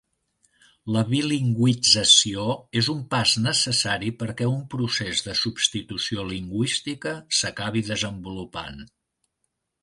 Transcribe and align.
La 0.93 1.01
bilingüització 1.09 2.45
és 2.81 2.89
un 2.93 3.03
pas 3.11 3.33
necessari 3.47 4.09
perquè 4.23 4.47
un 4.53 4.63
procés 4.75 5.21
de 5.27 5.37
substitució 5.43 6.25
lingüística 6.33 7.15
s'acabi 7.43 7.85
desenvolupant. 7.93 8.83